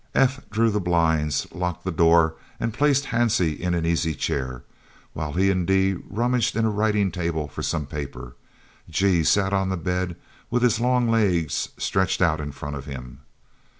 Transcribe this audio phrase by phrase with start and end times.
[0.15, 0.41] F.
[0.49, 4.63] drew the blinds, locked the door, and placed Hansie in an easy chair,
[5.13, 5.93] while he and D.
[6.09, 8.33] rummaged in a writing table for some papers.
[8.89, 9.23] G.
[9.23, 10.15] sat on the bed
[10.49, 13.19] with his long legs stretched out in front of him.